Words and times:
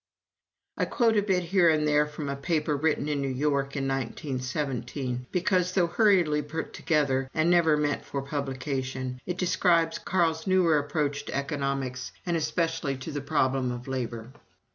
I 0.77 0.85
quote 0.85 1.15
a 1.15 1.21
bit 1.21 1.43
here 1.43 1.69
and 1.69 1.87
there 1.87 2.07
from 2.07 2.27
a 2.27 2.35
paper 2.35 2.75
written 2.75 3.07
in 3.07 3.21
New 3.21 3.27
York 3.27 3.75
in 3.75 3.87
1917, 3.87 5.27
because, 5.31 5.73
though 5.73 5.85
hurriedly 5.85 6.41
put 6.41 6.73
together 6.73 7.29
and 7.35 7.51
never 7.51 7.77
meant 7.77 8.03
for 8.03 8.23
publication, 8.23 9.21
it 9.27 9.37
describes 9.37 9.99
Carl's 9.99 10.47
newer 10.47 10.79
approach 10.79 11.25
to 11.25 11.35
Economics 11.35 12.11
and 12.25 12.35
especially 12.35 12.97
to 12.97 13.11
the 13.11 13.21
problem 13.21 13.71
of 13.71 13.87
Labor. 13.87 14.31